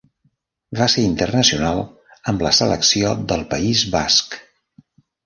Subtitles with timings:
[0.77, 1.81] Va ser internacional
[2.31, 4.39] amb la selecció del País Basc.